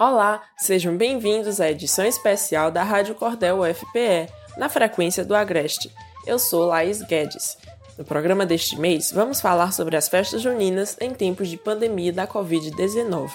Olá, 0.00 0.44
sejam 0.56 0.96
bem-vindos 0.96 1.60
à 1.60 1.72
edição 1.72 2.04
especial 2.06 2.70
da 2.70 2.84
Rádio 2.84 3.16
Cordel 3.16 3.62
UFPE, 3.62 4.32
na 4.56 4.68
frequência 4.68 5.24
do 5.24 5.34
Agreste. 5.34 5.92
Eu 6.24 6.38
sou 6.38 6.66
Laís 6.66 7.02
Guedes. 7.02 7.58
No 7.98 8.04
programa 8.04 8.46
deste 8.46 8.78
mês, 8.78 9.10
vamos 9.10 9.40
falar 9.40 9.72
sobre 9.72 9.96
as 9.96 10.08
festas 10.08 10.40
juninas 10.40 10.96
em 11.00 11.12
tempos 11.12 11.48
de 11.48 11.56
pandemia 11.56 12.12
da 12.12 12.28
Covid-19. 12.28 13.28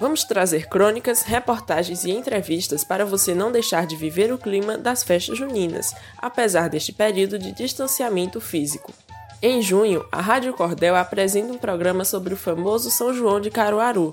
Vamos 0.00 0.24
trazer 0.24 0.68
crônicas, 0.68 1.22
reportagens 1.22 2.02
e 2.02 2.10
entrevistas 2.10 2.82
para 2.82 3.06
você 3.06 3.32
não 3.32 3.52
deixar 3.52 3.86
de 3.86 3.94
viver 3.94 4.32
o 4.32 4.38
clima 4.38 4.76
das 4.76 5.04
festas 5.04 5.38
juninas, 5.38 5.94
apesar 6.16 6.68
deste 6.68 6.92
período 6.92 7.38
de 7.38 7.52
distanciamento 7.52 8.40
físico. 8.40 8.92
Em 9.40 9.62
junho, 9.62 10.04
a 10.10 10.20
Rádio 10.20 10.52
Cordel 10.52 10.96
apresenta 10.96 11.52
um 11.52 11.58
programa 11.58 12.04
sobre 12.04 12.34
o 12.34 12.36
famoso 12.36 12.90
São 12.90 13.14
João 13.14 13.40
de 13.40 13.52
Caruaru, 13.52 14.10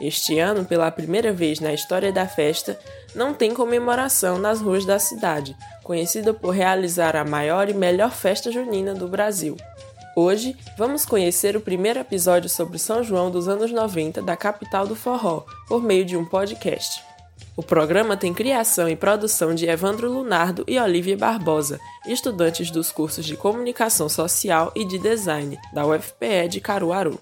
este 0.00 0.38
ano, 0.38 0.64
pela 0.64 0.90
primeira 0.90 1.32
vez 1.32 1.60
na 1.60 1.72
história 1.72 2.12
da 2.12 2.26
festa, 2.26 2.78
não 3.14 3.32
tem 3.32 3.54
comemoração 3.54 4.38
nas 4.38 4.60
ruas 4.60 4.84
da 4.84 4.98
cidade, 4.98 5.56
conhecida 5.82 6.34
por 6.34 6.50
realizar 6.50 7.16
a 7.16 7.24
maior 7.24 7.68
e 7.68 7.74
melhor 7.74 8.10
festa 8.10 8.50
junina 8.50 8.94
do 8.94 9.08
Brasil. 9.08 9.56
Hoje, 10.14 10.56
vamos 10.78 11.04
conhecer 11.04 11.56
o 11.56 11.60
primeiro 11.60 12.00
episódio 12.00 12.48
sobre 12.48 12.78
São 12.78 13.02
João 13.02 13.30
dos 13.30 13.48
anos 13.48 13.70
90 13.70 14.22
da 14.22 14.36
capital 14.36 14.86
do 14.86 14.96
forró, 14.96 15.44
por 15.68 15.82
meio 15.82 16.04
de 16.04 16.16
um 16.16 16.24
podcast. 16.24 17.02
O 17.56 17.62
programa 17.62 18.16
tem 18.16 18.34
criação 18.34 18.88
e 18.88 18.96
produção 18.96 19.54
de 19.54 19.66
Evandro 19.66 20.10
Lunardo 20.10 20.64
e 20.66 20.78
Olivia 20.78 21.16
Barbosa, 21.16 21.80
estudantes 22.06 22.70
dos 22.70 22.92
cursos 22.92 23.24
de 23.24 23.36
Comunicação 23.36 24.08
Social 24.08 24.72
e 24.74 24.84
de 24.84 24.98
Design 24.98 25.58
da 25.72 25.86
UFPE 25.86 26.48
de 26.48 26.60
Caruaru. 26.60 27.18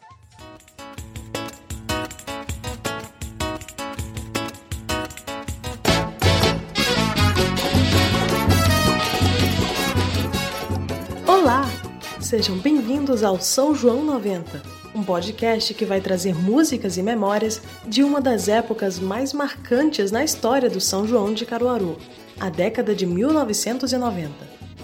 Sejam 12.37 12.59
bem-vindos 12.59 13.23
ao 13.23 13.41
São 13.41 13.73
João 13.73 14.03
90, 14.03 14.61
um 14.93 15.05
podcast 15.05 15.73
que 15.73 15.85
vai 15.85 16.01
trazer 16.01 16.35
músicas 16.35 16.97
e 16.97 17.03
memórias 17.03 17.63
de 17.87 18.03
uma 18.03 18.21
das 18.21 18.49
épocas 18.49 18.99
mais 18.99 19.33
marcantes 19.33 20.11
na 20.11 20.25
história 20.25 20.69
do 20.69 20.81
São 20.81 21.07
João 21.07 21.33
de 21.33 21.47
Caruaru, 21.47 21.97
a 22.41 22.51
década 22.51 22.93
de 22.93 23.07
1990. 23.07 24.33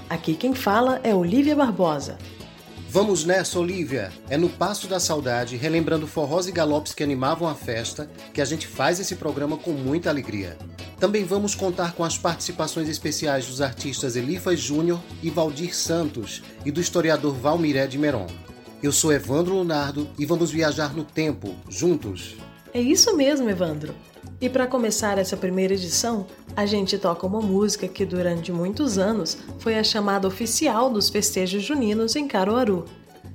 Aqui 0.08 0.36
quem 0.36 0.54
fala 0.54 1.00
é 1.02 1.12
Olivia 1.12 1.56
Barbosa. 1.56 2.18
Vamos 2.92 3.24
nessa, 3.24 3.56
Olivia! 3.56 4.10
É 4.28 4.36
no 4.36 4.48
Passo 4.48 4.88
da 4.88 4.98
Saudade, 4.98 5.56
relembrando 5.56 6.08
forrós 6.08 6.48
e 6.48 6.52
galopes 6.52 6.92
que 6.92 7.04
animavam 7.04 7.46
a 7.46 7.54
festa, 7.54 8.10
que 8.34 8.40
a 8.40 8.44
gente 8.44 8.66
faz 8.66 8.98
esse 8.98 9.14
programa 9.14 9.56
com 9.56 9.70
muita 9.70 10.10
alegria. 10.10 10.58
Também 10.98 11.22
vamos 11.22 11.54
contar 11.54 11.92
com 11.92 12.02
as 12.02 12.18
participações 12.18 12.88
especiais 12.88 13.46
dos 13.46 13.60
artistas 13.60 14.16
Elifas 14.16 14.58
Júnior 14.58 15.00
e 15.22 15.30
Valdir 15.30 15.72
Santos 15.72 16.42
e 16.64 16.72
do 16.72 16.80
historiador 16.80 17.32
Valmiré 17.32 17.86
de 17.86 17.96
Meron. 17.96 18.26
Eu 18.82 18.90
sou 18.90 19.12
Evandro 19.12 19.54
Lunardo 19.54 20.10
e 20.18 20.26
vamos 20.26 20.50
viajar 20.50 20.92
no 20.92 21.04
tempo, 21.04 21.54
juntos. 21.68 22.34
É 22.74 22.80
isso 22.80 23.16
mesmo, 23.16 23.48
Evandro. 23.48 23.94
E 24.40 24.48
para 24.48 24.66
começar 24.66 25.18
essa 25.18 25.36
primeira 25.36 25.74
edição, 25.74 26.26
a 26.56 26.66
gente 26.66 26.98
toca 26.98 27.26
uma 27.26 27.40
música 27.40 27.86
que 27.86 28.04
durante 28.04 28.50
muitos 28.50 28.98
anos 28.98 29.36
foi 29.58 29.78
a 29.78 29.84
chamada 29.84 30.26
oficial 30.26 30.90
dos 30.90 31.08
festejos 31.08 31.62
juninos 31.62 32.16
em 32.16 32.26
Caruaru. 32.26 32.84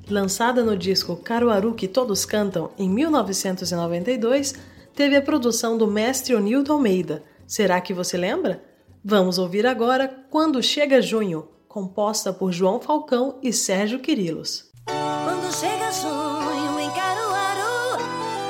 Lançada 0.09 0.63
no 0.63 0.77
disco 0.77 1.15
Caruaru 1.15 1.73
que 1.73 1.87
Todos 1.87 2.25
Cantam 2.25 2.71
em 2.77 2.89
1992, 2.89 4.53
teve 4.95 5.15
a 5.15 5.21
produção 5.21 5.77
do 5.77 5.87
mestre 5.87 6.35
Onildo 6.35 6.71
Almeida, 6.71 7.23
Será 7.47 7.79
que 7.79 7.93
você 7.93 8.17
lembra? 8.17 8.63
Vamos 9.03 9.37
ouvir 9.37 9.67
agora 9.67 10.07
Quando 10.31 10.63
Chega 10.63 10.99
Junho, 10.99 11.47
composta 11.67 12.33
por 12.33 12.51
João 12.51 12.79
Falcão 12.79 13.37
e 13.41 13.53
Sérgio 13.53 13.99
Quirilos. 13.99 14.71
Quando 14.85 15.53
chega 15.53 15.91
junho 15.91 16.79
em 16.79 16.89
Caruaru, 16.89 18.01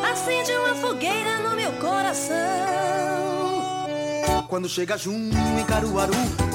acende 0.09 0.51
uma 0.53 0.75
fogueira 0.75 1.34
Quando 4.55 4.69
chega 4.69 4.97
junho 4.97 5.37
em 5.59 5.65
Caruaru, 5.65 6.13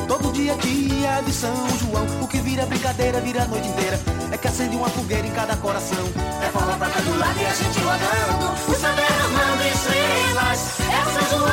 todo 0.08 0.32
dia 0.32 0.52
é 0.52 0.56
dia 0.56 1.20
de 1.20 1.34
São 1.34 1.54
João. 1.80 2.06
O 2.22 2.26
que 2.26 2.38
vira 2.38 2.64
brincadeira, 2.64 3.20
vira 3.20 3.42
a 3.42 3.46
noite 3.46 3.68
inteira. 3.68 4.00
É 4.32 4.38
que 4.38 4.48
acende 4.48 4.74
uma 4.74 4.88
fogueira 4.88 5.26
em 5.26 5.30
cada 5.32 5.54
coração. 5.56 5.98
É 6.42 6.48
forró 6.48 6.78
pra 6.78 6.88
todo 6.88 7.18
lado 7.18 7.38
e 7.38 7.44
a 7.44 7.52
gente 7.52 7.78
rodando, 7.78 8.72
o 8.72 8.74
céu 8.74 8.94
derramando 8.94 9.62
estrelas. 9.68 10.80
É 10.80 11.12
São 11.12 11.38
João 11.38 11.49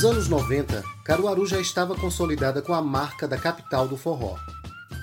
Nos 0.00 0.10
anos 0.10 0.28
90, 0.30 0.82
Caruaru 1.04 1.44
já 1.44 1.60
estava 1.60 1.94
consolidada 1.94 2.62
com 2.62 2.72
a 2.72 2.80
marca 2.80 3.28
da 3.28 3.36
capital 3.36 3.86
do 3.86 3.98
forró. 3.98 4.34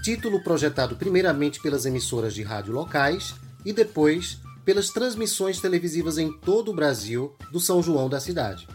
Título 0.03 0.43
projetado 0.43 0.95
primeiramente 0.95 1.61
pelas 1.61 1.85
emissoras 1.85 2.33
de 2.33 2.41
rádio 2.41 2.73
locais 2.73 3.35
e 3.63 3.71
depois 3.71 4.39
pelas 4.65 4.89
transmissões 4.89 5.61
televisivas 5.61 6.17
em 6.17 6.31
todo 6.31 6.71
o 6.71 6.73
Brasil 6.73 7.35
do 7.51 7.59
São 7.59 7.83
João 7.83 8.09
da 8.09 8.19
cidade. 8.19 8.67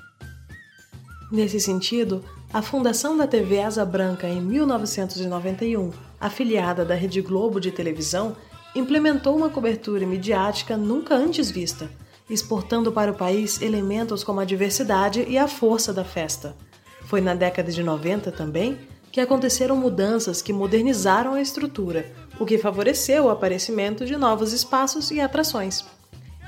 Nesse 1.28 1.58
sentido, 1.58 2.24
a 2.54 2.62
fundação 2.62 3.16
da 3.16 3.26
TV 3.26 3.60
Asa 3.60 3.84
Branca 3.84 4.28
em 4.28 4.40
1991, 4.40 5.90
afiliada 6.20 6.84
da 6.84 6.94
Rede 6.94 7.20
Globo 7.20 7.58
de 7.58 7.72
televisão, 7.72 8.36
implementou 8.76 9.36
uma 9.36 9.50
cobertura 9.50 10.06
midiática 10.06 10.76
nunca 10.76 11.16
antes 11.16 11.50
vista 11.50 11.90
exportando 12.28 12.92
para 12.92 13.10
o 13.10 13.16
país 13.16 13.60
elementos 13.60 14.24
como 14.24 14.40
a 14.40 14.44
diversidade 14.44 15.24
e 15.28 15.36
a 15.36 15.48
força 15.48 15.92
da 15.92 16.04
festa. 16.04 16.56
Foi 17.04 17.20
na 17.20 17.34
década 17.34 17.70
de 17.70 17.82
90 17.82 18.32
também 18.32 18.78
que 19.10 19.20
aconteceram 19.20 19.76
mudanças 19.76 20.40
que 20.40 20.52
modernizaram 20.52 21.34
a 21.34 21.42
estrutura, 21.42 22.10
o 22.40 22.46
que 22.46 22.56
favoreceu 22.56 23.24
o 23.24 23.30
aparecimento 23.30 24.06
de 24.06 24.16
novos 24.16 24.52
espaços 24.52 25.10
e 25.10 25.20
atrações. 25.20 25.84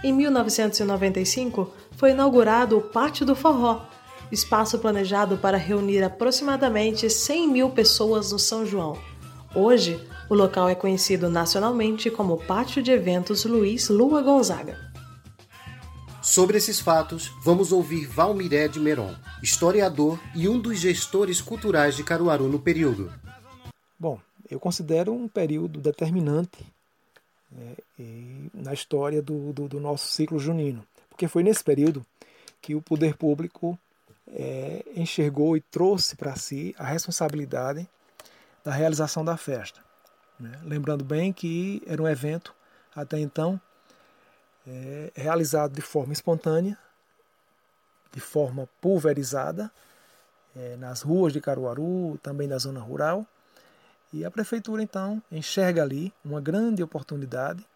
Em 0.03 0.13
1995, 0.13 1.71
foi 1.97 2.13
inaugurado 2.13 2.79
o 2.79 2.81
Pátio 2.81 3.27
do 3.27 3.37
Forró, 3.37 3.83
espaço 4.33 4.79
planejado 4.79 5.37
para 5.37 5.59
reunir 5.59 6.03
aproximadamente 6.03 7.09
100 7.11 7.49
mil 7.49 7.71
pessoas 7.71 8.33
no 8.33 8.39
São 8.39 8.65
João. 8.65 8.99
Hoje, 9.55 10.01
o 10.29 10.35
local 10.35 10.69
é 10.69 10.75
conhecido 10.75 11.29
nacionalmente 11.29 12.11
como 12.11 12.39
Pátio 12.39 12.83
de 12.83 12.91
Eventos 12.91 13.45
Luiz 13.45 13.89
Lua 13.89 14.23
Gonzaga. 14.23 14.94
Sobre 16.25 16.57
esses 16.57 16.81
fatos, 16.81 17.31
vamos 17.43 17.71
ouvir 17.71 18.07
Valmiré 18.07 18.67
de 18.67 18.81
Meron, 18.81 19.15
historiador 19.43 20.19
e 20.35 20.49
um 20.49 20.59
dos 20.59 20.79
gestores 20.79 21.43
culturais 21.43 21.95
de 21.95 22.03
Caruaru 22.03 22.49
no 22.49 22.59
período. 22.59 23.13
Bom, 23.99 24.19
eu 24.51 24.59
considero 24.59 25.13
um 25.13 25.29
período 25.29 25.83
determinante 25.83 26.65
né, 27.53 27.75
na 28.55 28.73
história 28.73 29.21
do, 29.21 29.53
do, 29.53 29.69
do, 29.69 29.79
nosso 29.79 30.07
ciclo 30.09 30.39
junino, 30.39 30.83
porque 31.11 31.29
foi 31.29 31.43
nesse 31.43 31.63
período 31.63 32.05
que 32.63 32.75
o 32.75 32.81
poder 32.81 33.17
público 33.17 33.79
é, 34.29 34.83
enxergou 34.97 35.59
e 35.59 35.61
trouxe 35.61 36.17
para 36.17 36.35
si 36.37 36.75
a 36.79 36.87
responsabilidade 36.87 37.87
da 38.65 38.73
realização 38.73 39.23
da 39.23 39.37
festa. 39.37 39.79
Né? 40.41 40.59
Lembrando 40.65 41.05
bem 41.05 41.35
que 41.35 41.83
era 41.87 42.03
um 42.03 42.09
evento, 42.09 42.55
até 42.97 43.21
então, 43.21 43.61
é, 44.67 45.13
realizado 45.15 45.73
de 45.73 45.83
forma 45.83 46.13
espontânea, 46.13 46.79
de 48.13 48.21
forma 48.21 48.69
pulverizada, 48.81 49.71
é, 50.57 50.77
nas 50.77 51.03
ruas 51.03 51.33
de 51.33 51.41
Caruaru, 51.41 52.19
também 52.23 52.47
na 52.47 52.59
zona 52.59 52.81
rural. 52.81 53.27
E 54.13 54.25
a 54.25 54.31
prefeitura, 54.31 54.83
então, 54.83 55.21
enxerga 55.31 55.83
ali 55.83 56.13
uma 56.25 56.41
grande 56.41 56.83
oportunidade 56.83 57.67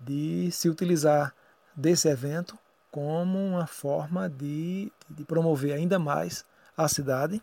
de 0.00 0.50
se 0.50 0.68
utilizar 0.68 1.34
desse 1.76 2.08
evento 2.08 2.58
como 2.90 3.38
uma 3.38 3.66
forma 3.66 4.28
de, 4.28 4.90
de 5.10 5.24
promover 5.24 5.74
ainda 5.74 5.98
mais 5.98 6.44
a 6.76 6.88
cidade 6.88 7.42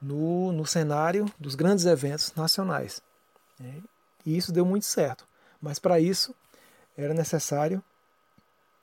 no, 0.00 0.52
no 0.52 0.66
cenário 0.66 1.24
dos 1.38 1.54
grandes 1.54 1.86
eventos 1.86 2.34
nacionais. 2.34 3.00
Né? 3.58 3.82
E 4.26 4.36
isso 4.36 4.52
deu 4.52 4.66
muito 4.66 4.84
certo. 4.84 5.26
Mas 5.60 5.78
para 5.78 5.98
isso 5.98 6.34
era 6.96 7.14
necessário, 7.14 7.82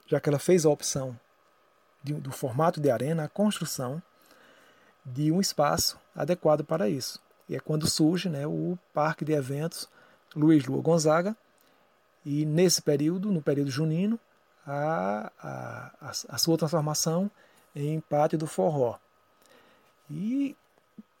já 0.06 0.20
que 0.20 0.28
ela 0.28 0.38
fez 0.38 0.64
a 0.64 0.70
opção 0.70 1.18
de, 2.02 2.14
do 2.14 2.30
formato 2.30 2.80
de 2.80 2.90
arena, 2.90 3.24
a 3.24 3.28
construção 3.28 4.02
de 5.04 5.32
um 5.32 5.40
espaço 5.40 5.98
adequado 6.14 6.64
para 6.64 6.88
isso. 6.88 7.20
E 7.48 7.56
é 7.56 7.60
quando 7.60 7.88
surge 7.88 8.28
né, 8.28 8.46
o 8.46 8.78
Parque 8.92 9.24
de 9.24 9.32
Eventos 9.32 9.88
Luiz 10.34 10.64
Lua 10.64 10.82
Gonzaga, 10.82 11.36
e 12.24 12.46
nesse 12.46 12.80
período, 12.80 13.32
no 13.32 13.42
período 13.42 13.70
junino, 13.70 14.18
a, 14.66 15.32
a, 16.00 16.10
a 16.28 16.38
sua 16.38 16.56
transformação 16.56 17.30
em 17.74 18.00
pátio 18.00 18.38
do 18.38 18.46
forró. 18.46 18.96
E 20.10 20.56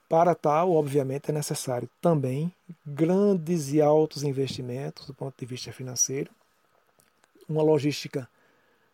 para 0.08 0.34
tal, 0.34 0.72
obviamente, 0.72 1.30
é 1.30 1.32
necessário 1.32 1.88
também 2.00 2.52
grandes 2.86 3.72
e 3.72 3.80
altos 3.80 4.22
investimentos 4.22 5.06
do 5.06 5.14
ponto 5.14 5.34
de 5.36 5.46
vista 5.46 5.72
financeiro, 5.72 6.30
uma 7.48 7.62
logística 7.62 8.28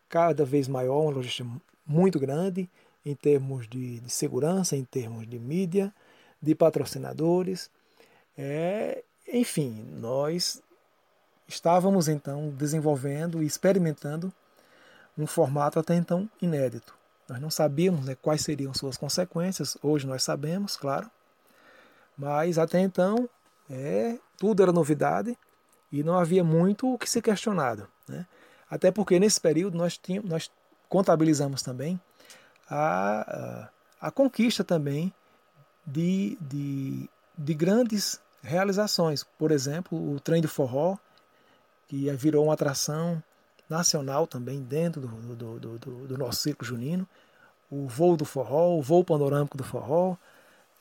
cada 0.07 0.43
vez 0.45 0.67
maior, 0.67 1.01
uma 1.01 1.11
logística 1.11 1.49
muito 1.85 2.19
grande 2.19 2.69
em 3.05 3.15
termos 3.15 3.67
de, 3.67 3.99
de 3.99 4.09
segurança, 4.09 4.75
em 4.75 4.83
termos 4.83 5.27
de 5.27 5.39
mídia, 5.39 5.93
de 6.41 6.53
patrocinadores. 6.55 7.69
É, 8.37 9.03
enfim, 9.27 9.85
nós 9.93 10.61
estávamos 11.47 12.07
então 12.07 12.49
desenvolvendo 12.49 13.41
e 13.41 13.45
experimentando 13.45 14.31
um 15.17 15.27
formato 15.27 15.79
até 15.79 15.95
então 15.95 16.29
inédito. 16.41 16.93
Nós 17.27 17.41
não 17.41 17.49
sabíamos 17.49 18.05
né, 18.05 18.15
quais 18.15 18.41
seriam 18.41 18.73
suas 18.73 18.97
consequências, 18.97 19.77
hoje 19.83 20.07
nós 20.07 20.23
sabemos, 20.23 20.77
claro, 20.77 21.09
mas 22.17 22.57
até 22.57 22.79
então 22.79 23.29
é, 23.69 24.17
tudo 24.37 24.63
era 24.63 24.71
novidade 24.71 25.37
e 25.91 26.03
não 26.03 26.17
havia 26.17 26.43
muito 26.43 26.93
o 26.93 26.97
que 26.97 27.09
ser 27.09 27.21
questionado. 27.21 27.87
Né? 28.07 28.25
Até 28.69 28.91
porque 28.91 29.19
nesse 29.19 29.39
período 29.41 29.77
nós, 29.77 29.97
tínhamos, 29.97 30.29
nós 30.29 30.51
contabilizamos 30.87 31.61
também 31.61 31.99
a, 32.69 33.69
a, 33.99 34.11
conquista 34.11 34.63
também 34.63 35.11
de, 35.85 36.37
de, 36.41 37.09
de 37.37 37.53
grandes 37.53 38.21
realizações. 38.43 39.23
Por 39.37 39.51
exemplo, 39.51 40.13
o 40.13 40.19
trem 40.19 40.41
de 40.41 40.47
forró, 40.47 40.97
que 41.87 42.11
virou 42.11 42.45
uma 42.45 42.53
atração 42.53 43.21
nacional 43.67 44.27
também 44.27 44.61
dentro 44.61 45.01
do, 45.01 45.07
do, 45.07 45.59
do, 45.59 45.79
do, 45.79 46.07
do 46.07 46.17
nosso 46.17 46.41
circo 46.41 46.63
junino. 46.63 47.07
O 47.71 47.87
voo 47.87 48.17
do 48.17 48.25
forró, 48.25 48.75
o 48.77 48.81
voo 48.81 49.03
panorâmico 49.03 49.57
do 49.57 49.63
forró, 49.63 50.15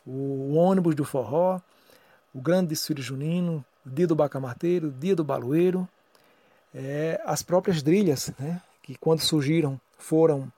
o 0.06 0.54
ônibus 0.54 0.94
do 0.94 1.04
forró, 1.04 1.60
o 2.32 2.40
grande 2.40 2.68
desfile 2.68 3.02
junino, 3.02 3.64
o 3.84 3.90
dia 3.90 4.06
do 4.06 4.14
bacamarteiro, 4.14 4.88
o 4.88 4.90
dia 4.90 5.14
do 5.14 5.24
baloeiro, 5.24 5.88
é, 6.74 7.20
as 7.24 7.42
próprias 7.42 7.82
trilhas, 7.82 8.32
né, 8.38 8.60
que 8.82 8.96
quando 8.96 9.20
surgiram 9.20 9.80
foram 9.98 10.50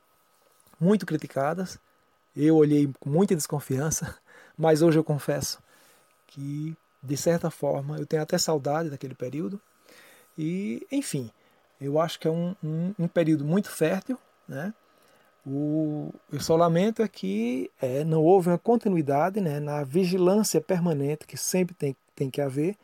muito 0.79 1.05
criticadas. 1.05 1.79
Eu 2.35 2.57
olhei 2.57 2.89
com 3.01 3.11
muita 3.11 3.35
desconfiança, 3.35 4.17
mas 4.57 4.83
hoje 4.83 4.99
eu 4.99 5.05
confesso 5.05 5.59
que, 6.27 6.77
de 7.03 7.17
certa 7.17 7.51
forma, 7.51 7.99
eu 7.99 8.07
tenho 8.07 8.23
até 8.23 8.39
saudade 8.39 8.89
daquele 8.89 9.15
período. 9.15 9.61
E, 10.39 10.87
enfim, 10.91 11.31
eu 11.81 12.01
acho 12.01 12.19
que 12.21 12.29
é 12.29 12.31
um, 12.31 12.55
um, 12.63 12.95
um 12.99 13.09
período 13.09 13.45
muito 13.45 13.71
fértil. 13.71 14.19
Né? 14.47 14.73
O, 15.47 16.13
eu 16.33 16.41
só 16.41 16.57
lamento 16.57 17.03
é 17.03 17.09
que 17.09 17.71
é, 17.81 18.05
não 18.05 18.23
houve 18.23 18.49
uma 18.49 18.59
continuidade 18.59 19.41
né, 19.41 19.59
na 19.59 19.83
vigilância 19.83 20.61
permanente 20.61 21.27
que 21.27 21.37
sempre 21.37 21.75
tem, 21.75 21.97
tem 22.15 22.31
que 22.31 22.41
haver 22.41 22.77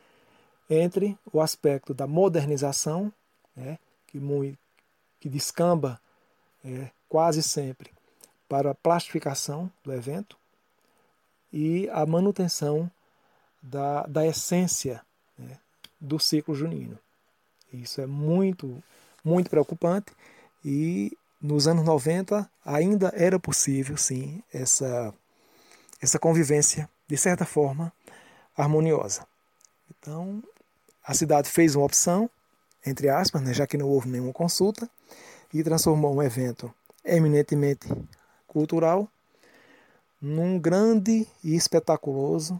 entre 0.69 1.19
o 1.33 1.41
aspecto 1.41 1.95
da 1.95 2.07
modernização, 2.07 3.13
né, 3.55 3.79
que, 4.07 4.19
muito, 4.19 4.59
que 5.21 5.29
descamba 5.29 6.01
é, 6.65 6.91
quase 7.09 7.43
sempre 7.43 7.91
para 8.49 8.71
a 8.71 8.75
plastificação 8.75 9.71
do 9.83 9.93
evento 9.93 10.37
e 11.53 11.89
a 11.91 12.05
manutenção 12.05 12.91
da, 13.63 14.05
da 14.07 14.27
essência 14.27 15.03
né, 15.39 15.59
do 16.01 16.19
ciclo 16.19 16.55
junino. 16.55 16.99
Isso 17.73 18.01
é 18.01 18.07
muito, 18.07 18.83
muito 19.25 19.51
preocupante 19.51 20.13
e 20.65 21.17
nos 21.41 21.69
anos 21.69 21.85
90 21.85 22.49
ainda 22.65 23.13
era 23.15 23.39
possível, 23.39 23.97
sim, 23.97 24.43
essa, 24.53 25.13
essa 26.01 26.19
convivência, 26.19 26.89
de 27.07 27.17
certa 27.17 27.45
forma, 27.45 27.93
harmoniosa. 28.57 29.27
Então, 29.91 30.43
a 31.07 31.15
cidade 31.15 31.49
fez 31.49 31.77
uma 31.77 31.87
opção, 31.87 32.29
entre 32.85 33.09
aspas, 33.09 33.41
né, 33.41 33.55
já 33.55 33.67
que 33.67 33.79
não 33.79 33.89
houve 33.89 34.09
nenhuma 34.09 34.33
consulta, 34.33 34.91
e 35.55 35.63
transformou 35.63 36.15
um 36.15 36.23
evento 36.23 36.73
eminentemente 37.05 37.87
cultural 38.49 39.09
num 40.21 40.59
grande 40.59 41.27
e 41.45 41.55
espetaculoso 41.55 42.59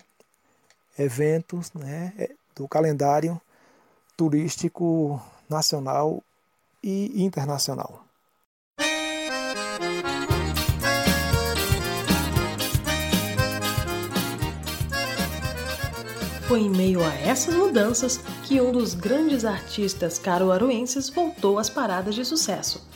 evento 0.97 1.61
né, 1.75 2.13
do 2.55 2.69
calendário 2.69 3.41
turístico 4.17 5.21
nacional 5.49 6.23
e 6.83 7.25
internacional. 7.25 8.07
Foi 16.47 16.61
em 16.61 16.71
meio 16.71 17.03
a 17.03 17.13
essas 17.13 17.53
mudanças 17.53 18.21
que 18.47 18.61
um 18.61 18.71
dos 18.71 18.95
grandes 18.95 19.45
artistas 19.45 20.21
caruaruenses 20.21 21.09
voltou 21.11 21.59
às 21.59 21.69
paradas 21.69 22.15
de 22.15 22.25
sucesso. 22.25 22.87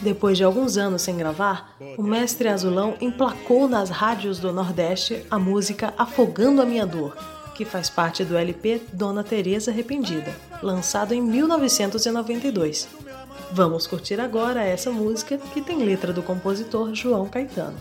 Depois 0.00 0.38
de 0.38 0.44
alguns 0.44 0.76
anos 0.76 1.02
sem 1.02 1.16
gravar, 1.16 1.76
o 1.98 2.02
mestre 2.04 2.48
Azulão 2.48 2.94
emplacou 3.00 3.68
nas 3.68 3.90
rádios 3.90 4.38
do 4.38 4.52
Nordeste 4.52 5.26
a 5.28 5.40
música 5.40 5.92
Afogando 5.98 6.62
a 6.62 6.64
Minha 6.64 6.86
Dor, 6.86 7.16
que 7.56 7.64
faz 7.64 7.90
parte 7.90 8.24
do 8.24 8.36
LP 8.36 8.80
Dona 8.92 9.24
Teresa 9.24 9.72
Arrependida, 9.72 10.32
lançado 10.62 11.12
em 11.12 11.20
1992. 11.20 12.88
Vamos 13.50 13.88
curtir 13.88 14.20
agora 14.20 14.62
essa 14.62 14.90
música 14.92 15.36
que 15.36 15.60
tem 15.60 15.84
letra 15.84 16.12
do 16.12 16.22
compositor 16.22 16.94
João 16.94 17.28
Caetano. 17.28 17.76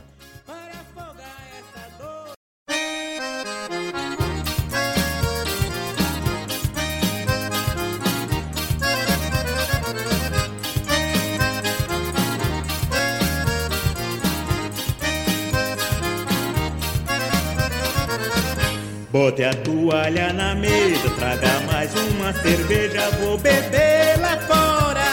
Bote 19.21 19.43
a 19.43 19.53
toalha 19.53 20.33
na 20.33 20.55
mesa, 20.55 21.07
traga 21.15 21.59
mais 21.71 21.93
uma 21.93 22.33
cerveja, 22.33 23.07
vou 23.19 23.37
beber 23.37 24.19
lá 24.19 24.35
fora. 24.47 25.05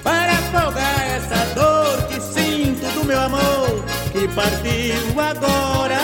Para 0.00 0.34
afogar 0.34 1.16
essa 1.16 1.52
dor 1.52 2.06
que 2.06 2.20
sinto 2.20 2.86
do 2.94 3.04
meu 3.04 3.20
amor, 3.20 3.84
que 4.12 4.28
partiu 4.28 5.20
agora. 5.20 5.98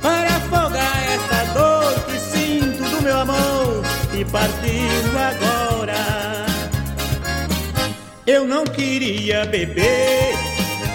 Para 0.00 0.28
afogar 0.38 0.98
essa 1.14 1.52
dor 1.54 1.94
que 2.06 2.18
sinto 2.18 2.82
do 2.90 3.00
meu 3.00 3.16
amor, 3.16 3.84
que 4.10 4.24
partiu 4.24 5.06
agora. 5.16 6.46
Eu 8.26 8.44
não 8.44 8.64
queria 8.64 9.46
beber 9.46 10.51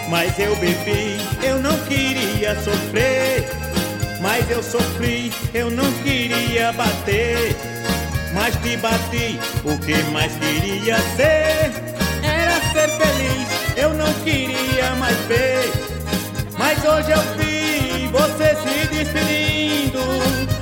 mas 0.10 0.38
eu 0.40 0.56
bebi, 0.56 1.18
eu 1.44 1.60
não 1.60 1.78
queria 1.86 2.56
sofrer. 2.62 3.46
Mas 4.22 4.50
eu 4.50 4.64
sofri, 4.64 5.32
eu 5.54 5.70
não 5.70 5.92
queria 6.04 6.72
bater. 6.74 7.56
Mas 8.34 8.56
te 8.58 8.78
bati, 8.78 9.40
o 9.64 9.78
que 9.80 9.96
mais 10.12 10.34
queria 10.34 10.98
ser 11.16 11.72
era 12.24 12.60
ser 12.74 12.90
feliz 12.98 13.58
eu 13.78 13.94
não 13.94 14.12
queria 14.24 14.96
mais 14.96 15.16
ver. 15.28 15.72
Mas 16.58 16.84
hoje 16.84 17.12
eu 17.12 17.22
vi 17.38 18.08
você 18.08 18.56
se 18.56 18.88
despedindo, 18.88 20.00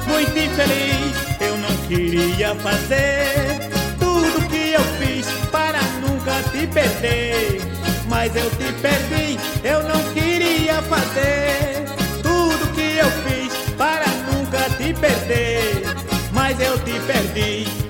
muito 0.06 0.38
infeliz. 0.38 1.16
Eu 1.40 1.58
não 1.58 1.76
queria 1.88 2.54
fazer 2.56 3.70
tudo 3.98 4.48
que 4.50 4.74
eu 4.74 4.84
fiz 5.00 5.26
para 5.50 5.82
nunca 6.02 6.34
te 6.52 6.68
perder. 6.68 7.75
Mas 8.08 8.36
eu 8.36 8.50
te 8.52 8.72
perdi, 8.82 9.40
eu 9.64 9.84
não 9.84 10.14
queria 10.14 10.82
fazer 10.84 11.86
tudo 12.22 12.74
que 12.74 12.98
eu 12.98 13.10
fiz 13.24 13.54
para 13.78 14.06
nunca 14.32 14.70
te 14.78 14.94
perder. 14.94 15.84
Mas 16.32 16.60
eu 16.60 16.78
te 16.80 17.00
perdi. 17.02 17.85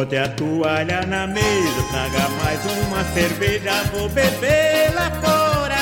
Bote 0.00 0.16
a 0.16 0.28
toalha 0.28 1.04
na 1.06 1.26
mesa, 1.26 1.82
traga 1.90 2.26
mais 2.42 2.58
uma 2.64 3.04
cerveja, 3.12 3.84
vou 3.92 4.08
beber 4.08 4.94
lá 4.94 5.10
fora. 5.20 5.76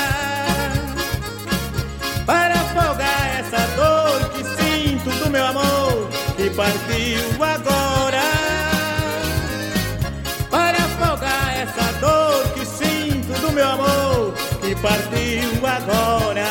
Para 2.25 2.53
afogar 2.55 3.39
essa 3.39 3.65
dor 3.77 4.29
que 4.31 4.43
sinto 4.43 5.09
do 5.23 5.29
meu 5.29 5.45
amor 5.45 6.09
que 6.35 6.49
partiu 6.49 7.41
agora. 7.41 8.21
Para 10.51 10.77
afogar 10.79 11.57
essa 11.57 11.89
dor 12.01 12.43
que 12.55 12.65
sinto 12.65 13.39
do 13.39 13.53
meu 13.53 13.69
amor 13.69 14.33
que 14.59 14.75
partiu 14.81 15.65
agora. 15.65 16.45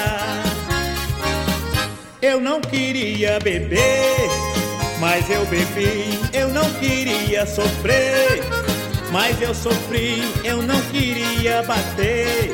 Eu 2.23 2.41
não 2.41 2.63
queria 2.63 3.39
beber 3.41 4.48
mas 5.01 5.29
eu 5.31 5.45
bebi, 5.47 6.19
eu 6.33 6.49
não 6.49 6.69
queria 6.75 7.47
sofrer. 7.47 8.43
Mas 9.11 9.41
eu 9.41 9.55
sofri, 9.55 10.23
eu 10.45 10.63
não 10.63 10.81
queria 10.91 11.63
bater. 11.63 12.53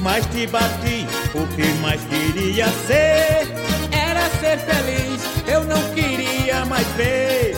Mas 0.00 0.24
te 0.26 0.46
bati, 0.46 1.06
o 1.34 1.46
que 1.54 1.66
mais 1.80 2.00
queria 2.04 2.66
ser 2.86 3.48
era 3.92 4.28
ser 4.40 4.58
feliz, 4.58 5.22
eu 5.46 5.64
não 5.64 5.82
queria 5.94 6.64
mais 6.64 6.86
ver. 6.88 7.54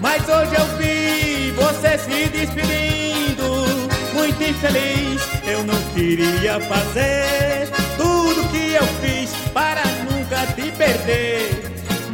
Mas 0.00 0.22
hoje 0.28 0.54
eu 0.54 0.66
vi 0.78 1.50
você 1.52 1.98
se 1.98 2.28
despedindo, 2.28 3.66
muito 4.14 4.42
infeliz. 4.42 5.20
Eu 5.46 5.64
não 5.64 5.80
queria 5.94 6.60
fazer 6.60 7.68
tudo 7.96 8.48
que 8.50 8.72
eu 8.72 8.86
fiz 9.02 9.30
para 9.52 9.82
nunca 10.10 10.46
te 10.54 10.70
perder 10.72 11.69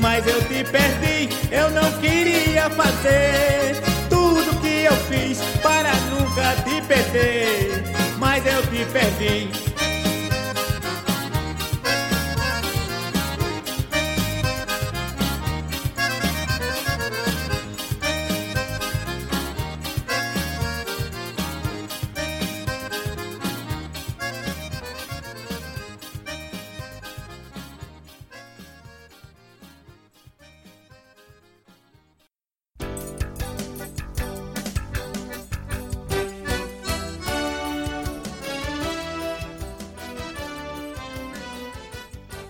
mas 0.07 0.25
eu 0.25 0.41
te 0.43 0.63
perdi. 0.63 1.29
Eu 1.51 1.69
não 1.71 1.91
queria 2.01 2.71
fazer 2.71 3.75
tudo 4.09 4.61
que 4.61 4.85
eu 4.85 4.95
fiz 5.09 5.39
para 5.61 5.93
nunca 6.11 6.55
te 6.63 6.81
perder, 6.83 7.83
mas 8.17 8.47
eu 8.47 8.63
te 8.69 8.85
perdi. 8.93 9.76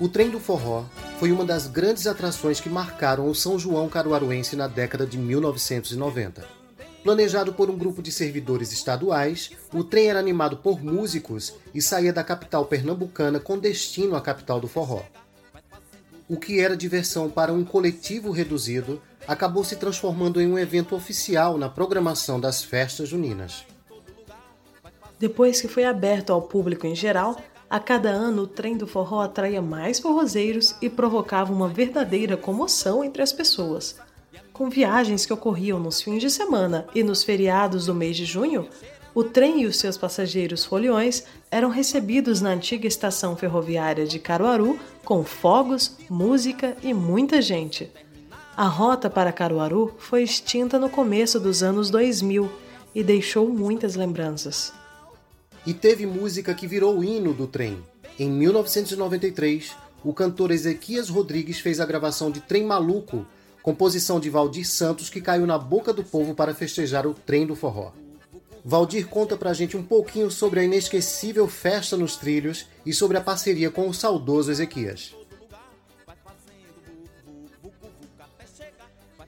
O 0.06 0.08
trem 0.08 0.30
do 0.30 0.38
forró 0.38 0.84
foi 1.18 1.32
uma 1.32 1.44
das 1.44 1.66
grandes 1.66 2.06
atrações 2.06 2.60
que 2.60 2.68
marcaram 2.68 3.28
o 3.28 3.34
São 3.34 3.58
João 3.58 3.88
caruaruense 3.88 4.54
na 4.54 4.68
década 4.68 5.04
de 5.04 5.18
1990. 5.18 6.46
Planejado 7.02 7.52
por 7.52 7.68
um 7.68 7.76
grupo 7.76 8.00
de 8.00 8.12
servidores 8.12 8.70
estaduais, 8.70 9.50
o 9.74 9.82
trem 9.82 10.06
era 10.06 10.20
animado 10.20 10.58
por 10.58 10.80
músicos 10.80 11.54
e 11.74 11.82
saía 11.82 12.12
da 12.12 12.22
capital 12.22 12.66
pernambucana 12.66 13.40
com 13.40 13.58
destino 13.58 14.14
à 14.14 14.20
capital 14.20 14.60
do 14.60 14.68
forró. 14.68 15.02
O 16.28 16.36
que 16.36 16.60
era 16.60 16.76
diversão 16.76 17.28
para 17.28 17.52
um 17.52 17.64
coletivo 17.64 18.30
reduzido 18.30 19.02
acabou 19.26 19.64
se 19.64 19.74
transformando 19.74 20.40
em 20.40 20.46
um 20.46 20.56
evento 20.56 20.94
oficial 20.94 21.58
na 21.58 21.68
programação 21.68 22.38
das 22.38 22.62
festas 22.62 23.08
juninas. 23.08 23.64
Depois 25.18 25.60
que 25.60 25.66
foi 25.66 25.82
aberto 25.82 26.32
ao 26.32 26.42
público 26.42 26.86
em 26.86 26.94
geral, 26.94 27.36
a 27.68 27.80
cada 27.80 28.10
ano, 28.10 28.42
o 28.42 28.46
trem 28.46 28.76
do 28.76 28.86
forró 28.86 29.20
atraía 29.20 29.60
mais 29.60 29.98
forrozeiros 29.98 30.76
e 30.80 30.88
provocava 30.88 31.52
uma 31.52 31.68
verdadeira 31.68 32.36
comoção 32.36 33.02
entre 33.02 33.22
as 33.22 33.32
pessoas. 33.32 33.96
Com 34.52 34.70
viagens 34.70 35.26
que 35.26 35.32
ocorriam 35.32 35.80
nos 35.80 36.00
fins 36.00 36.20
de 36.20 36.30
semana 36.30 36.86
e 36.94 37.02
nos 37.02 37.24
feriados 37.24 37.86
do 37.86 37.94
mês 37.94 38.16
de 38.16 38.24
junho, 38.24 38.68
o 39.12 39.24
trem 39.24 39.62
e 39.62 39.66
os 39.66 39.78
seus 39.78 39.96
passageiros 39.96 40.64
foliões 40.64 41.24
eram 41.50 41.68
recebidos 41.68 42.40
na 42.40 42.50
antiga 42.50 42.86
estação 42.86 43.36
ferroviária 43.36 44.06
de 44.06 44.18
Caruaru 44.18 44.78
com 45.04 45.24
fogos, 45.24 45.96
música 46.08 46.76
e 46.82 46.94
muita 46.94 47.42
gente. 47.42 47.90
A 48.56 48.66
rota 48.66 49.10
para 49.10 49.32
Caruaru 49.32 49.94
foi 49.98 50.22
extinta 50.22 50.78
no 50.78 50.88
começo 50.88 51.40
dos 51.40 51.62
anos 51.62 51.90
2000 51.90 52.50
e 52.94 53.02
deixou 53.02 53.48
muitas 53.48 53.96
lembranças. 53.96 54.72
E 55.66 55.74
teve 55.74 56.06
música 56.06 56.54
que 56.54 56.64
virou 56.64 56.98
o 56.98 57.04
hino 57.04 57.34
do 57.34 57.48
trem. 57.48 57.82
Em 58.16 58.30
1993, 58.30 59.74
o 60.04 60.14
cantor 60.14 60.52
Ezequias 60.52 61.08
Rodrigues 61.08 61.58
fez 61.58 61.80
a 61.80 61.84
gravação 61.84 62.30
de 62.30 62.40
Trem 62.40 62.64
Maluco, 62.64 63.26
composição 63.64 64.20
de 64.20 64.30
Valdir 64.30 64.64
Santos 64.64 65.10
que 65.10 65.20
caiu 65.20 65.44
na 65.44 65.58
boca 65.58 65.92
do 65.92 66.04
povo 66.04 66.36
para 66.36 66.54
festejar 66.54 67.04
o 67.04 67.12
trem 67.12 67.44
do 67.44 67.56
forró. 67.56 67.90
Valdir 68.64 69.08
conta 69.08 69.36
pra 69.36 69.52
gente 69.52 69.76
um 69.76 69.82
pouquinho 69.82 70.30
sobre 70.30 70.60
a 70.60 70.64
inesquecível 70.64 71.48
festa 71.48 71.96
nos 71.96 72.14
trilhos 72.14 72.66
e 72.84 72.92
sobre 72.92 73.16
a 73.16 73.20
parceria 73.20 73.68
com 73.68 73.88
o 73.88 73.94
saudoso 73.94 74.52
Ezequias. 74.52 75.16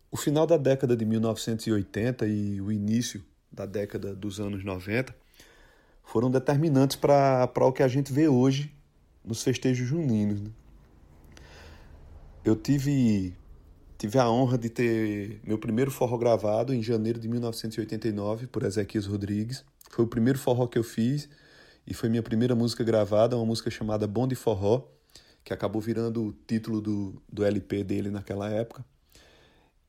O 0.08 0.16
final 0.16 0.46
da 0.46 0.56
década 0.56 0.96
de 0.96 1.04
1980 1.04 2.28
e 2.28 2.60
o 2.60 2.70
início 2.70 3.24
da 3.50 3.66
década 3.66 4.14
dos 4.14 4.38
anos 4.38 4.64
90 4.64 5.27
foram 6.08 6.30
determinantes 6.30 6.96
para 6.96 7.66
o 7.66 7.70
que 7.70 7.82
a 7.82 7.88
gente 7.88 8.10
vê 8.10 8.28
hoje 8.28 8.74
nos 9.22 9.42
festejos 9.42 9.86
juninos. 9.86 10.40
Né? 10.40 10.50
Eu 12.42 12.56
tive, 12.56 13.36
tive 13.98 14.18
a 14.18 14.26
honra 14.26 14.56
de 14.56 14.70
ter 14.70 15.38
meu 15.44 15.58
primeiro 15.58 15.90
forró 15.90 16.16
gravado 16.16 16.72
em 16.72 16.82
janeiro 16.82 17.20
de 17.20 17.28
1989 17.28 18.46
por 18.46 18.62
Ezequias 18.62 19.04
Rodrigues. 19.04 19.62
Foi 19.90 20.02
o 20.02 20.08
primeiro 20.08 20.38
forró 20.38 20.66
que 20.66 20.78
eu 20.78 20.82
fiz 20.82 21.28
e 21.86 21.92
foi 21.92 22.08
minha 22.08 22.22
primeira 22.22 22.54
música 22.54 22.82
gravada, 22.82 23.36
uma 23.36 23.44
música 23.44 23.70
chamada 23.70 24.06
Bom 24.06 24.26
de 24.26 24.34
Forró, 24.34 24.88
que 25.44 25.52
acabou 25.52 25.82
virando 25.82 26.28
o 26.28 26.32
título 26.46 26.80
do, 26.80 27.22
do 27.30 27.44
LP 27.44 27.84
dele 27.84 28.10
naquela 28.10 28.48
época. 28.48 28.82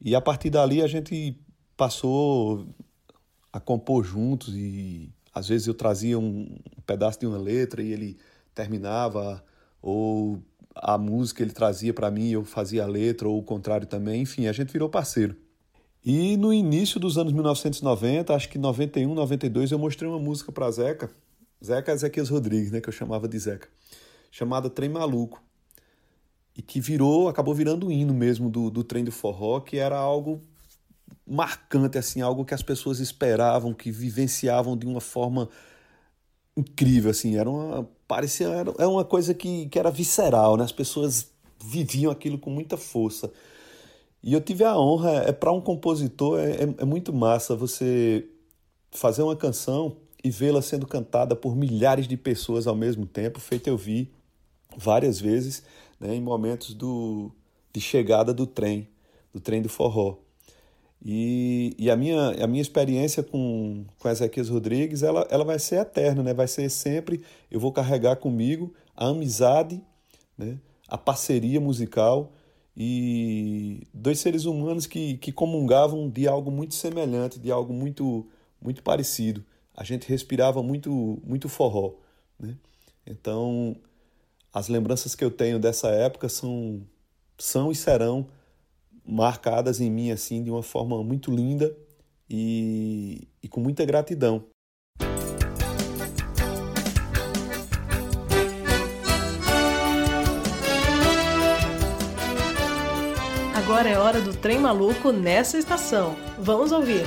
E 0.02 0.14
a 0.14 0.20
partir 0.20 0.50
dali 0.50 0.82
a 0.82 0.88
gente 0.88 1.40
passou 1.78 2.68
a 3.54 3.60
compor 3.60 4.04
juntos 4.04 4.54
e 4.54 5.14
às 5.40 5.48
vezes 5.48 5.68
eu 5.68 5.74
trazia 5.74 6.20
um 6.20 6.58
pedaço 6.86 7.20
de 7.20 7.26
uma 7.26 7.38
letra 7.38 7.82
e 7.82 7.92
ele 7.92 8.18
terminava, 8.54 9.44
ou 9.82 10.40
a 10.76 10.98
música 10.98 11.42
ele 11.42 11.52
trazia 11.52 11.94
para 11.94 12.12
mim 12.12 12.28
e 12.28 12.34
eu 12.34 12.44
fazia 12.44 12.84
a 12.84 12.88
letra, 12.88 13.28
ou 13.28 13.40
o 13.40 13.44
contrário 13.44 13.88
também. 13.88 14.22
Enfim, 14.22 14.48
a 14.48 14.52
gente 14.52 14.72
virou 14.72 14.90
parceiro. 14.90 15.36
E 16.04 16.38
no 16.38 16.54
início 16.54 17.00
dos 17.00 17.18
anos 17.18 17.34
1990, 17.34 18.34
acho 18.34 18.50
que 18.50 18.58
91, 18.58 19.14
92, 19.14 19.72
eu 19.72 19.80
mostrei 19.80 20.10
uma 20.10 20.20
música 20.20 20.52
para 20.52 20.70
Zeca, 20.72 21.10
Zeca 21.64 21.92
Ezequias 21.92 22.30
Rodrigues, 22.30 22.72
né, 22.72 22.80
que 22.80 22.88
eu 22.88 22.94
chamava 22.94 23.28
de 23.28 23.38
Zeca, 23.38 23.68
chamada 24.32 24.70
Trem 24.70 24.90
Maluco. 24.90 25.42
E 26.56 26.62
que 26.62 26.82
virou, 26.82 27.30
acabou 27.30 27.54
virando 27.54 27.88
o 27.88 27.92
hino 27.92 28.14
mesmo 28.14 28.50
do, 28.50 28.70
do 28.70 28.84
trem 28.84 29.04
do 29.04 29.12
forró, 29.12 29.62
que 29.62 29.78
era 29.78 29.98
algo 29.98 30.42
marcante, 31.30 31.98
assim, 31.98 32.22
algo 32.22 32.46
que 32.46 32.54
as 32.54 32.64
pessoas 32.64 33.00
esperavam, 33.00 33.74
que 33.74 33.92
vivenciavam 33.92 34.76
de 34.76 34.86
uma 34.86 35.02
forma 35.02 35.50
incrível, 36.58 37.12
assim, 37.12 37.38
era 37.38 37.50
uma 37.50 37.88
parecia 38.08 38.48
era, 38.48 38.90
uma 38.90 39.06
coisa 39.06 39.34
que, 39.34 39.68
que 39.68 39.78
era 39.78 39.92
visceral, 39.92 40.58
né? 40.58 40.64
As 40.64 40.72
pessoas 40.72 41.32
viviam 41.64 42.12
aquilo 42.12 42.38
com 42.38 42.50
muita 42.50 42.76
força. 42.78 43.32
E 44.22 44.34
eu 44.34 44.42
tive 44.42 44.64
a 44.64 44.78
honra, 44.78 45.12
é 45.28 45.32
para 45.32 45.52
um 45.52 45.62
compositor, 45.62 46.40
é, 46.40 46.64
é, 46.64 46.76
é 46.80 46.86
muito 46.86 47.14
massa 47.14 47.56
você 47.56 48.28
fazer 48.92 49.22
uma 49.24 49.36
canção 49.36 49.96
e 50.24 50.30
vê-la 50.30 50.62
sendo 50.62 50.86
cantada 50.86 51.36
por 51.36 51.56
milhares 51.56 52.08
de 52.08 52.18
pessoas 52.18 52.68
ao 52.68 52.76
mesmo 52.76 53.06
tempo, 53.06 53.40
feito 53.40 53.68
eu 53.68 53.78
vi 53.78 54.12
várias 54.78 55.20
vezes 55.20 55.64
né, 56.00 56.16
em 56.16 56.22
momentos 56.22 56.74
do, 56.74 57.32
de 57.72 57.80
chegada 57.80 58.34
do 58.34 58.46
trem, 58.46 58.88
do 59.34 59.40
trem 59.40 59.62
do 59.62 59.70
forró. 59.70 60.18
E, 61.04 61.76
e 61.78 61.90
a, 61.90 61.96
minha, 61.96 62.44
a 62.44 62.48
minha 62.48 62.62
experiência 62.62 63.24
com, 63.24 63.86
com 63.98 64.10
Ezequias 64.10 64.50
Rodrigues, 64.50 65.02
ela, 65.02 65.26
ela 65.30 65.46
vai 65.46 65.58
ser 65.58 65.78
eterna, 65.78 66.22
né? 66.22 66.34
vai 66.34 66.48
ser 66.48 66.70
sempre, 66.70 67.24
eu 67.50 67.60
vou 67.60 67.72
carregar 67.72 68.18
comigo 68.18 68.74
a 68.96 69.08
amizade, 69.08 69.82
né? 70.38 70.60
a 70.88 70.98
parceria 70.98 71.62
musical 71.62 72.34
e 72.76 73.88
dois 73.94 74.20
seres 74.20 74.46
humanos 74.46 74.86
que, 74.86 75.18
que 75.18 75.32
comungavam 75.32 76.10
de 76.10 76.28
algo 76.28 76.52
muito 76.52 76.76
semelhante, 76.76 77.40
de 77.40 77.52
algo 77.52 77.74
muito, 77.74 78.28
muito 78.62 78.84
parecido. 78.84 79.44
A 79.76 79.84
gente 79.86 80.08
respirava 80.08 80.62
muito, 80.62 81.22
muito 81.24 81.48
forró. 81.48 81.94
Né? 82.38 82.58
Então, 83.06 83.76
as 84.54 84.68
lembranças 84.68 85.16
que 85.16 85.24
eu 85.24 85.32
tenho 85.32 85.60
dessa 85.60 85.90
época 85.90 86.28
são, 86.28 86.82
são 87.38 87.72
e 87.72 87.76
serão 87.76 88.28
marcadas 89.10 89.82
em 89.82 89.90
mim 89.90 90.12
assim 90.12 90.44
de 90.44 90.52
uma 90.52 90.62
forma 90.62 91.04
muito 91.04 91.32
linda 91.32 91.76
e, 92.30 93.28
e 93.42 93.48
com 93.48 93.60
muita 93.60 93.84
gratidão. 93.86 94.46
Agora 103.56 103.88
é 103.88 103.98
hora 103.98 104.20
do 104.20 104.34
trem 104.36 104.60
maluco 104.60 105.12
nessa 105.12 105.58
estação. 105.58 106.16
Vamos 106.40 106.72
ouvir. 106.72 107.04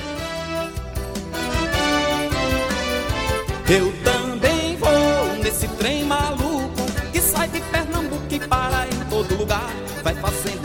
Eu 3.69 3.91
também 4.03 4.77
vou 4.77 5.43
nesse 5.43 5.67
trem 5.75 6.05
maluco 6.05 6.83
que 7.11 7.19
sai 7.19 7.49
de 7.49 7.59
Pernambuco 7.61 8.33
e 8.33 8.39
para 8.39 8.87
em 8.87 9.09
todo 9.09 9.35
lugar. 9.35 9.69
Vai 10.03 10.15
fazendo 10.15 10.62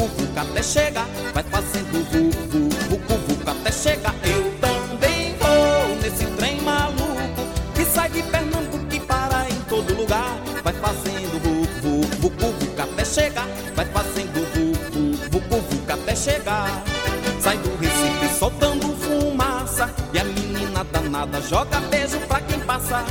vucu, 0.00 0.06
vucu 0.06 0.40
até 0.40 0.62
chegar. 0.62 1.06
Vai 1.34 1.42
fazendo 1.44 2.04
vu, 2.10 2.30
vu, 2.48 2.68
vucu, 2.88 3.14
vucu 3.28 3.50
até 3.50 3.72
chegar. 3.72 4.14
Eu 4.24 4.52
também 4.60 5.34
vou 5.36 5.96
nesse 5.96 6.24
trem 6.36 6.60
maluco 6.62 7.42
que 7.74 7.84
sai 7.84 8.08
de 8.10 8.22
Pernambuco 8.22 8.94
e 8.94 9.00
para 9.00 9.48
em 9.50 9.60
todo 9.68 9.94
lugar. 9.94 10.36
Vai 10.62 10.72
fazendo 10.74 11.40
vu, 11.42 11.64
vu, 11.82 12.00
vucu, 12.18 12.52
vucu 12.52 12.82
até 12.82 13.04
chegar. 13.04 13.46
Vai 13.74 13.86
fazendo 13.86 14.46
vu, 14.54 14.72
vu, 14.92 15.30
vucu, 15.30 15.60
vucu 15.60 15.92
até 15.92 16.16
chegar. 16.16 16.82
Sai 17.40 17.56
do 17.58 17.76
Recife 17.76 18.38
soltando 18.38 18.94
fumaça 18.96 19.90
e 20.12 20.18
a 20.18 20.24
menina 20.24 20.84
danada 20.84 21.40
joga 21.42 21.80
beijo 21.80 22.18
pra 22.20 22.40
quem 22.40 22.60
passa. 22.60 23.04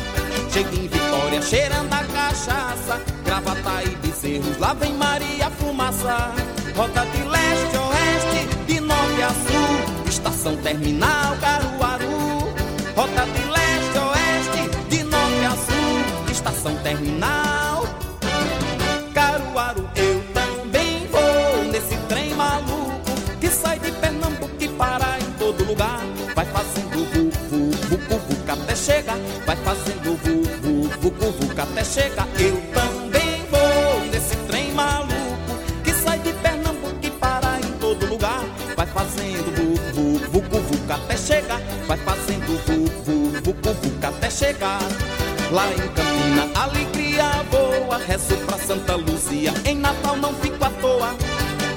Chega 0.51 0.75
em 0.75 0.87
Vitória 0.87 1.41
cheirando 1.41 1.93
a 1.93 2.03
cachaça, 2.03 3.01
gravata 3.23 3.83
e 3.83 3.95
bezerros, 3.97 4.57
lá 4.57 4.73
vem 4.73 4.93
Maria 4.93 5.49
Fumaça. 5.51 6.33
Rota 6.75 7.05
de 7.05 7.23
leste 7.23 7.75
a 7.75 7.87
oeste, 7.87 8.55
de 8.65 8.79
norte 8.79 9.21
a 9.21 9.29
sul, 9.29 10.05
estação 10.07 10.55
terminal 10.57 11.35
Caruaru. 11.41 12.53
Rota 12.95 13.25
de 13.25 13.43
leste 13.49 13.97
a 13.97 14.05
oeste, 14.07 14.89
de 14.89 15.03
norte 15.03 15.45
a 15.45 15.51
sul, 15.51 16.31
estação 16.31 16.75
terminal 16.77 17.85
Caruaru. 19.13 19.89
Eu 19.95 20.23
também 20.33 21.07
vou 21.07 21.63
nesse 21.71 21.95
trem 22.07 22.33
maluco 22.33 23.01
que 23.39 23.49
sai 23.49 23.79
de 23.79 23.91
Pernambuco 23.93 24.51
e 24.59 24.67
para 24.69 25.19
em 25.19 25.31
todo 25.37 25.63
lugar. 25.65 25.99
Vai 26.35 26.45
fazendo 26.45 27.05
vu, 27.11 27.29
vu, 27.49 27.71
vucu, 27.89 28.17
vucu 28.27 28.51
até 28.51 28.75
chegar. 28.75 29.17
Vai 29.45 29.55
fazendo 29.57 30.17
vu, 30.23 30.43
vu, 30.61 30.89
vucu, 31.01 31.31
vucu 31.31 31.61
até 31.61 31.83
chegar. 31.83 32.27
Eu 32.39 32.58
Lá 45.51 45.65
em 45.71 45.77
Campina, 45.77 46.47
alegria 46.61 47.43
boa. 47.49 47.97
Rezo 47.97 48.35
pra 48.45 48.57
Santa 48.59 48.95
Luzia. 48.95 49.51
Em 49.65 49.75
Natal 49.75 50.15
não 50.17 50.31
fico 50.35 50.63
à 50.63 50.69
toa. 50.69 51.15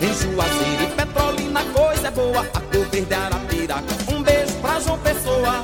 Em 0.01 0.13
Juazeiro 0.13 0.83
e 0.83 0.87
Petrolina, 0.95 1.63
coisa 1.73 2.09
é 2.09 2.11
boa. 2.11 2.41
A 2.41 2.61
cor 2.61 2.87
verde 2.91 3.15
Arapiraca. 3.15 3.95
Um 4.09 4.23
beijo 4.23 4.53
pra 4.61 4.79
João 4.81 4.99
Pessoa. 4.99 5.63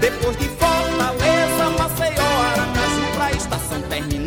Depois 0.00 0.36
de 0.38 0.48
Fortaleza, 0.48 1.70
Maceió, 1.78 2.24
Aracaju 2.52 3.12
pra 3.14 3.32
estação 3.32 3.82
terminal 3.82 4.21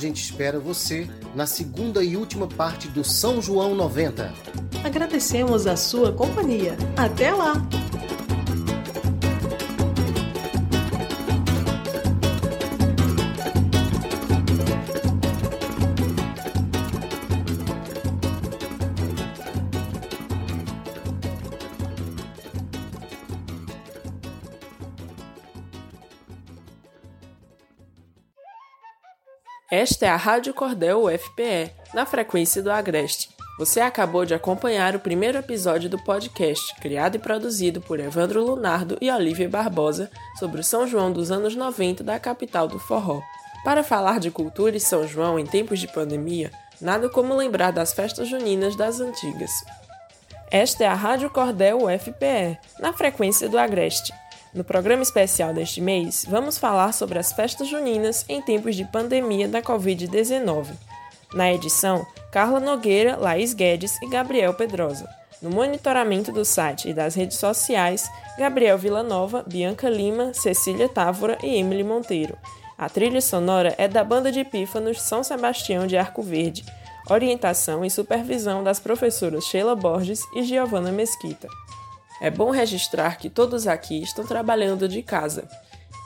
gente 0.00 0.22
espera 0.22 0.58
você 0.58 1.08
na 1.34 1.46
segunda 1.46 2.02
e 2.02 2.16
última 2.16 2.48
parte 2.48 2.88
do 2.88 3.04
São 3.04 3.40
João 3.40 3.74
90. 3.74 4.32
Agradecemos 4.82 5.66
a 5.66 5.76
sua 5.76 6.10
companhia. 6.12 6.76
Até 6.96 7.30
lá! 7.32 7.54
Esta 29.70 30.06
é 30.06 30.08
a 30.08 30.16
Rádio 30.16 30.52
Cordel 30.52 31.04
UFPE, 31.04 31.70
na 31.94 32.04
frequência 32.04 32.60
do 32.60 32.72
Agreste. 32.72 33.30
Você 33.56 33.78
acabou 33.80 34.26
de 34.26 34.34
acompanhar 34.34 34.96
o 34.96 34.98
primeiro 34.98 35.38
episódio 35.38 35.88
do 35.88 35.96
podcast, 35.96 36.74
criado 36.80 37.14
e 37.14 37.20
produzido 37.20 37.80
por 37.80 38.00
Evandro 38.00 38.44
Lunardo 38.44 38.98
e 39.00 39.08
Olivia 39.08 39.48
Barbosa, 39.48 40.10
sobre 40.40 40.60
o 40.60 40.64
São 40.64 40.88
João 40.88 41.12
dos 41.12 41.30
anos 41.30 41.54
90 41.54 42.02
da 42.02 42.18
capital 42.18 42.66
do 42.66 42.80
forró. 42.80 43.20
Para 43.62 43.84
falar 43.84 44.18
de 44.18 44.28
cultura 44.28 44.76
e 44.76 44.80
São 44.80 45.06
João 45.06 45.38
em 45.38 45.46
tempos 45.46 45.78
de 45.78 45.86
pandemia, 45.86 46.50
nada 46.80 47.08
como 47.08 47.36
lembrar 47.36 47.70
das 47.70 47.92
festas 47.92 48.26
juninas 48.26 48.74
das 48.74 48.98
antigas. 48.98 49.52
Esta 50.50 50.82
é 50.82 50.88
a 50.88 50.94
Rádio 50.94 51.30
Cordel 51.30 51.84
UFPE, 51.84 52.58
na 52.80 52.92
frequência 52.92 53.48
do 53.48 53.56
Agreste. 53.56 54.12
No 54.52 54.64
programa 54.64 55.02
especial 55.02 55.54
deste 55.54 55.80
mês, 55.80 56.26
vamos 56.28 56.58
falar 56.58 56.92
sobre 56.92 57.18
as 57.20 57.32
festas 57.32 57.68
juninas 57.68 58.24
em 58.28 58.42
tempos 58.42 58.74
de 58.74 58.84
pandemia 58.84 59.46
da 59.46 59.62
Covid-19. 59.62 60.72
Na 61.32 61.52
edição, 61.52 62.04
Carla 62.32 62.58
Nogueira, 62.58 63.16
Laís 63.16 63.54
Guedes 63.54 63.96
e 64.02 64.08
Gabriel 64.08 64.52
Pedrosa. 64.54 65.08
No 65.40 65.50
monitoramento 65.50 66.32
do 66.32 66.44
site 66.44 66.88
e 66.88 66.94
das 66.94 67.14
redes 67.14 67.38
sociais, 67.38 68.10
Gabriel 68.36 68.76
Villanova, 68.76 69.44
Bianca 69.46 69.88
Lima, 69.88 70.34
Cecília 70.34 70.88
Távora 70.88 71.38
e 71.42 71.56
Emily 71.56 71.84
Monteiro. 71.84 72.36
A 72.76 72.88
trilha 72.88 73.20
sonora 73.20 73.72
é 73.78 73.86
da 73.86 74.02
Banda 74.02 74.32
de 74.32 74.44
Pífanos 74.44 75.00
São 75.00 75.22
Sebastião 75.22 75.86
de 75.86 75.96
Arco 75.96 76.22
Verde. 76.22 76.64
Orientação 77.08 77.84
e 77.84 77.90
supervisão 77.90 78.64
das 78.64 78.80
professoras 78.80 79.44
Sheila 79.44 79.76
Borges 79.76 80.22
e 80.34 80.42
Giovana 80.42 80.90
Mesquita. 80.90 81.46
É 82.20 82.30
bom 82.30 82.50
registrar 82.50 83.16
que 83.16 83.30
todos 83.30 83.66
aqui 83.66 84.02
estão 84.02 84.26
trabalhando 84.26 84.86
de 84.86 85.02
casa. 85.02 85.48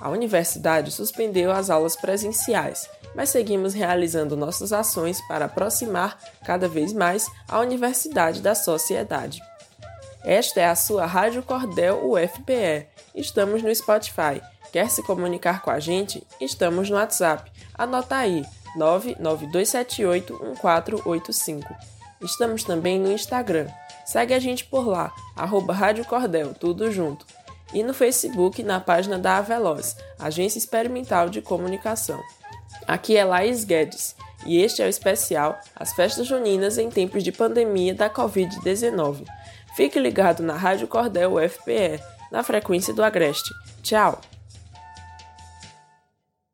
A 0.00 0.08
universidade 0.08 0.92
suspendeu 0.92 1.50
as 1.50 1.70
aulas 1.70 1.96
presenciais, 1.96 2.88
mas 3.14 3.30
seguimos 3.30 3.72
realizando 3.74 4.36
nossas 4.36 4.72
ações 4.72 5.20
para 5.26 5.46
aproximar 5.46 6.16
cada 6.44 6.68
vez 6.68 6.92
mais 6.92 7.28
a 7.48 7.58
universidade 7.60 8.40
da 8.40 8.54
sociedade. 8.54 9.42
Esta 10.24 10.60
é 10.60 10.66
a 10.66 10.76
sua 10.76 11.04
Rádio 11.04 11.42
Cordel 11.42 12.08
UFPE. 12.10 12.86
Estamos 13.14 13.62
no 13.62 13.74
Spotify. 13.74 14.40
Quer 14.72 14.88
se 14.90 15.02
comunicar 15.02 15.60
com 15.62 15.70
a 15.70 15.78
gente? 15.78 16.26
Estamos 16.40 16.88
no 16.90 16.96
WhatsApp. 16.96 17.52
Anota 17.74 18.16
aí: 18.16 18.44
992781485. 18.76 21.64
Estamos 22.22 22.64
também 22.64 22.98
no 22.98 23.12
Instagram. 23.12 23.68
Segue 24.04 24.34
a 24.34 24.38
gente 24.38 24.64
por 24.64 24.86
lá, 24.86 25.12
arroba 25.34 25.72
Rádio 25.72 26.04
Cordel, 26.04 26.54
tudo 26.54 26.90
junto. 26.90 27.26
e 27.72 27.82
no 27.82 27.92
Facebook 27.92 28.62
na 28.62 28.78
página 28.78 29.18
da 29.18 29.38
Aveloz, 29.38 29.96
Agência 30.18 30.58
Experimental 30.58 31.28
de 31.28 31.42
Comunicação. 31.42 32.20
Aqui 32.86 33.16
é 33.16 33.24
Laís 33.24 33.64
Guedes 33.64 34.14
e 34.46 34.60
este 34.60 34.82
é 34.82 34.86
o 34.86 34.88
especial 34.88 35.58
As 35.74 35.92
Festas 35.92 36.26
Juninas 36.26 36.78
em 36.78 36.88
Tempos 36.88 37.24
de 37.24 37.32
Pandemia 37.32 37.94
da 37.94 38.08
Covid-19. 38.08 39.24
Fique 39.74 39.98
ligado 39.98 40.42
na 40.42 40.54
Rádio 40.54 40.86
Cordel 40.86 41.34
UFPE, 41.34 42.00
na 42.30 42.42
frequência 42.42 42.94
do 42.94 43.02
Agreste. 43.02 43.50
Tchau! 43.82 44.20